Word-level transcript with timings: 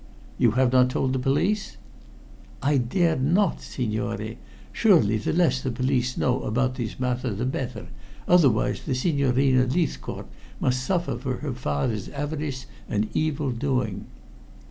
"You 0.39 0.53
have 0.53 0.71
not 0.71 0.89
told 0.89 1.13
the 1.13 1.19
police?" 1.19 1.77
"I 2.63 2.77
dare 2.77 3.15
not, 3.15 3.61
signore. 3.61 4.37
Surely 4.71 5.17
the 5.17 5.31
less 5.31 5.61
the 5.61 5.69
police 5.69 6.17
know 6.17 6.41
about 6.41 6.73
this 6.73 6.99
matter 6.99 7.31
the 7.31 7.45
better, 7.45 7.85
otherwise 8.27 8.81
the 8.81 8.95
Signorina 8.95 9.67
Leithcourt 9.67 10.25
must 10.59 10.83
suffer 10.83 11.19
for 11.19 11.35
her 11.45 11.53
father's 11.53 12.09
avarice 12.09 12.65
and 12.89 13.09
evil 13.15 13.51
doing." 13.51 14.07